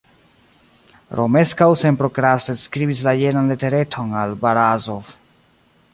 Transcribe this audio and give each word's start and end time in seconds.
Romeskaŭ 1.19 1.67
senprokraste 1.81 2.57
skribis 2.63 3.05
la 3.09 3.15
jenan 3.21 3.53
letereton 3.55 4.19
al 4.23 4.37
Barazof. 4.47 5.17